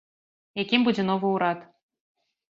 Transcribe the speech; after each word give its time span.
Якім 0.61 0.85
будзе 0.87 1.05
новы 1.09 1.27
ўрад? 1.35 1.59